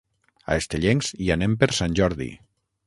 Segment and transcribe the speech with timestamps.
[0.53, 2.33] A Estellencs hi anem per Sant Jordi.